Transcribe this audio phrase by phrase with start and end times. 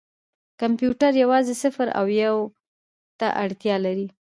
[0.61, 2.35] کمپیوټر یوازې صفر او یو
[3.19, 4.07] ته اړتیا لري.